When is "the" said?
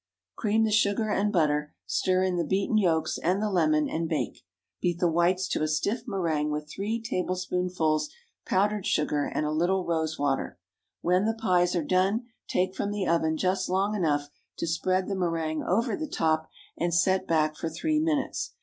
0.63-0.71, 2.35-2.43, 3.39-3.51, 4.97-5.07, 11.25-11.35, 12.89-13.05, 15.07-15.13, 15.95-16.07